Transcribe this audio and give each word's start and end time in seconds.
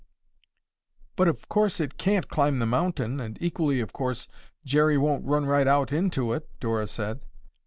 "But, 1.15 1.27
of 1.27 1.47
course, 1.47 1.79
it 1.79 1.99
can't 1.99 2.27
climb 2.27 2.57
the 2.57 2.65
mountain 2.65 3.19
and 3.19 3.37
equally, 3.39 3.81
of 3.81 3.93
course, 3.93 4.27
Jerry 4.65 4.97
won't 4.97 5.25
run 5.27 5.45
right 5.45 5.67
out 5.67 5.91
into 5.91 6.33
it," 6.33 6.49
Dora 6.59 6.87
said. 6.87 7.23